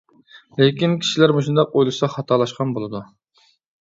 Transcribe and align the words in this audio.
لېكىن، 0.61 0.95
كىشىلەر 1.03 1.33
مۇشۇنداق 1.39 1.75
ئويلىسا 1.77 2.09
خاتالاشقان 2.15 2.73
بولىدۇ. 2.79 3.03